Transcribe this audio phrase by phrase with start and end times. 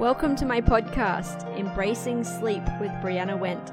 [0.00, 3.70] Welcome to my podcast, Embracing Sleep with Brianna Wendt.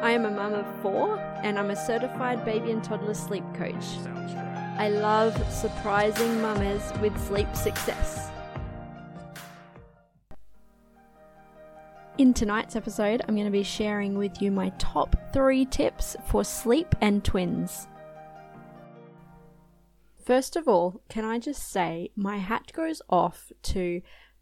[0.00, 3.84] I am a mum of four and I'm a certified baby and toddler sleep coach.
[4.78, 8.30] I love surprising mamas with sleep success.
[12.16, 16.44] In tonight's episode, I'm going to be sharing with you my top three tips for
[16.44, 17.88] sleep and twins.
[20.24, 24.00] First of all, can I just say my hat goes off to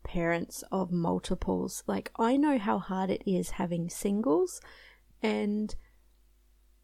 [0.09, 1.85] parents of multiples.
[1.87, 4.61] Like, I know how hard it is having singles,
[5.23, 5.75] and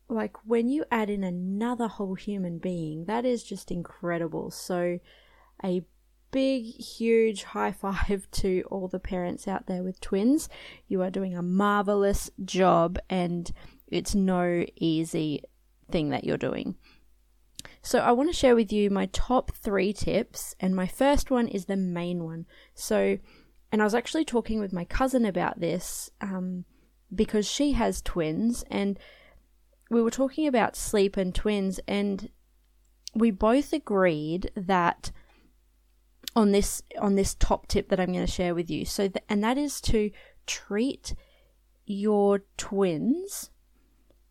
[0.09, 4.51] like when you add in another whole human being, that is just incredible.
[4.51, 5.01] So,
[5.65, 5.83] a
[6.31, 10.49] big, huge high five to all the parents out there with twins.
[10.87, 13.51] You are doing a marvelous job, and
[13.89, 15.43] it's no easy
[15.91, 16.77] thing that you're doing.
[17.83, 21.49] So, I want to share with you my top three tips, and my first one
[21.49, 22.47] is the main one.
[22.75, 23.19] So,
[23.73, 26.65] and I was actually talking with my cousin about this um,
[27.15, 28.99] because she has twins, and
[29.91, 32.31] we were talking about sleep and twins, and
[33.15, 35.13] we both agreed that
[36.37, 38.85] on this on this top tip that I'm going to share with you.
[38.85, 40.11] So, th- and that is to
[40.47, 41.15] treat
[41.87, 43.51] your twins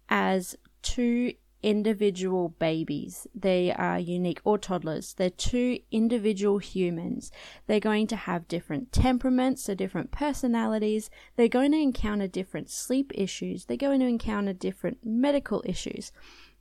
[0.09, 3.25] as two individual babies.
[3.33, 5.14] They are unique, or toddlers.
[5.14, 7.31] They're two individual humans.
[7.66, 11.09] They're going to have different temperaments, so different personalities.
[11.36, 13.66] They're going to encounter different sleep issues.
[13.66, 16.11] They're going to encounter different medical issues.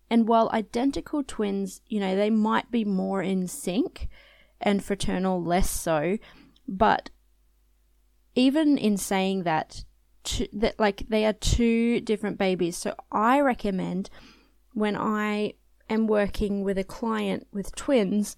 [0.09, 4.09] And while identical twins, you know, they might be more in sync
[4.61, 6.19] and fraternal less so,
[6.69, 7.11] but
[8.34, 9.84] even in saying that,
[10.53, 12.77] that like they are two different babies.
[12.77, 14.09] So I recommend
[14.73, 15.55] when I
[15.89, 18.37] am working with a client with twins,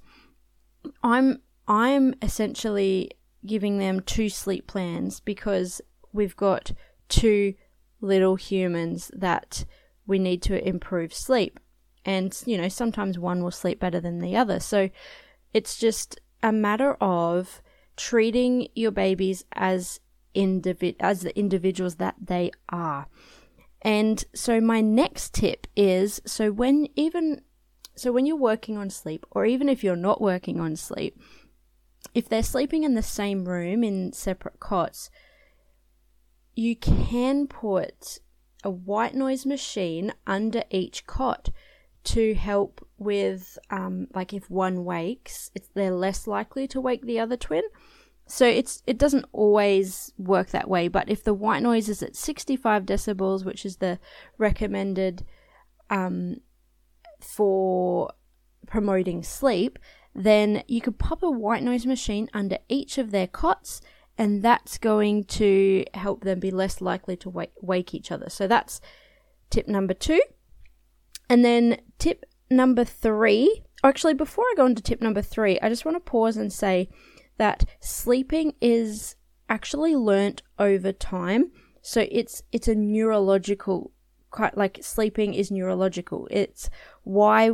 [1.02, 3.10] I'm I'm essentially
[3.46, 5.80] giving them two sleep plans because
[6.12, 6.72] we've got
[7.08, 7.54] two
[8.00, 9.64] little humans that
[10.06, 11.58] we need to improve sleep.
[12.04, 14.60] And you know, sometimes one will sleep better than the other.
[14.60, 14.90] So
[15.54, 17.62] it's just a matter of
[17.96, 20.00] treating your babies as
[20.34, 23.06] individ- as the individuals that they are.
[23.84, 27.42] And so my next tip is so when even
[27.96, 31.20] so when you're working on sleep or even if you're not working on sleep,
[32.14, 35.10] if they're sleeping in the same room in separate cots,
[36.56, 38.18] you can put
[38.64, 41.50] a white noise machine under each cot
[42.04, 47.18] to help with um, like if one wakes, it's they're less likely to wake the
[47.18, 47.62] other twin.
[48.26, 52.16] So it's it doesn't always work that way, but if the white noise is at
[52.16, 53.98] 65 decibels, which is the
[54.38, 55.24] recommended
[55.90, 56.40] um,
[57.20, 58.12] for
[58.66, 59.78] promoting sleep,
[60.14, 63.82] then you could pop a white noise machine under each of their cots,
[64.16, 68.30] and that's going to help them be less likely to wake, wake each other.
[68.30, 68.80] So that's
[69.50, 70.22] tip number two.
[71.28, 75.84] And then tip number three, actually, before I go into tip number three, I just
[75.84, 76.88] want to pause and say
[77.36, 79.16] that sleeping is
[79.48, 81.50] actually learnt over time.
[81.82, 83.92] So it's it's a neurological
[84.30, 86.26] quite like sleeping is neurological.
[86.30, 86.68] It's
[87.04, 87.52] why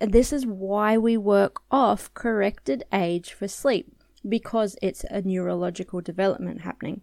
[0.00, 3.94] this is why we work off corrected age for sleep
[4.26, 7.02] because it's a neurological development happening.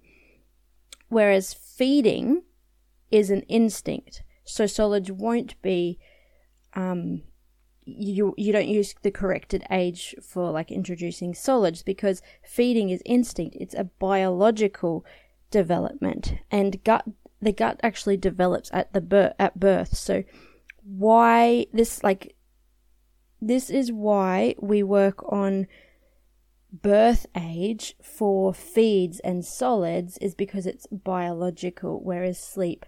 [1.09, 2.43] Whereas feeding
[3.11, 4.23] is an instinct.
[4.43, 5.99] So solids won't be
[6.73, 7.21] um,
[7.97, 13.57] you you don't use the corrected age for like introducing solids because feeding is instinct.
[13.59, 15.05] It's a biological
[15.49, 17.05] development and gut
[17.41, 19.95] the gut actually develops at the birth at birth.
[19.97, 20.23] So
[20.83, 22.35] why this like
[23.41, 25.67] this is why we work on
[26.71, 32.85] birth age for feeds and solids is because it's biological whereas sleep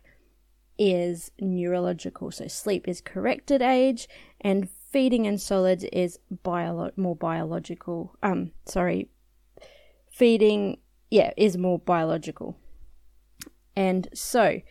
[0.78, 2.32] is neurological.
[2.32, 4.08] So sleep is corrected age
[4.42, 8.16] and feeding and solids is bio- more biological.
[8.22, 9.10] Um, sorry,
[10.12, 10.78] feeding,
[11.10, 12.56] yeah, is more biological.
[13.76, 14.62] And so,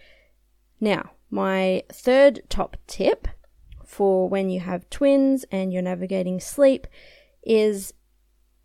[0.80, 3.26] now, my third top tip
[3.84, 6.86] for when you have twins and you're navigating sleep
[7.42, 7.92] is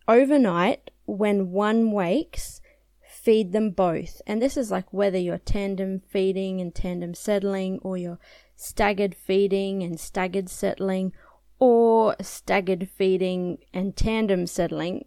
[0.07, 2.61] overnight when one wakes,
[3.01, 4.21] feed them both.
[4.27, 8.19] And this is like whether you're tandem feeding and tandem settling, or you're
[8.55, 11.13] staggered feeding and staggered settling,
[11.59, 15.05] or staggered feeding and tandem settling,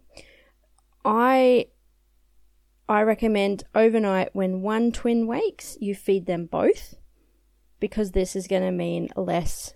[1.05, 1.67] I
[2.89, 6.95] I recommend overnight when one twin wakes, you feed them both
[7.79, 9.73] because this is going to mean less